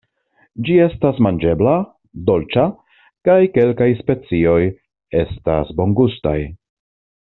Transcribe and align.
Ĝi 0.69 0.77
estas 0.85 1.19
manĝebla, 1.25 1.73
dolĉa 2.31 2.65
kaj 3.31 3.37
kelkaj 3.59 3.89
specioj 4.03 4.59
estas 5.25 5.79
bongustaj. 5.83 6.39